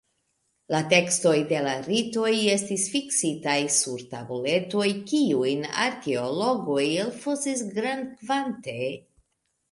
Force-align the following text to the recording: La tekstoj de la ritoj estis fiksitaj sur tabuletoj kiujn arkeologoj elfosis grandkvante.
La 0.73 0.77
tekstoj 0.91 1.33
de 1.49 1.57
la 1.65 1.73
ritoj 1.89 2.31
estis 2.53 2.85
fiksitaj 2.93 3.57
sur 3.75 4.01
tabuletoj 4.13 4.87
kiujn 5.11 5.61
arkeologoj 5.83 6.87
elfosis 7.03 7.61
grandkvante. 7.77 8.75